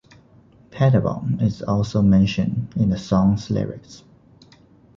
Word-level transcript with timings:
Pettibon 0.71 1.39
is 1.43 1.61
also 1.61 2.01
mentioned 2.01 2.69
in 2.75 2.89
the 2.89 2.97
song's 2.97 3.51
lyrics. 3.51 4.03